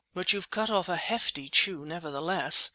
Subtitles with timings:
[0.15, 2.69] "But you've cut off a pretty hefty chew nevertheless.